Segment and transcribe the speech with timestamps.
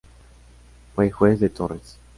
[0.95, 1.99] Fue juez de Torres.